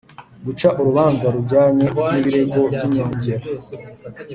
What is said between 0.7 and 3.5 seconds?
urubanza rujyanye n’ ibirego by’ inyongera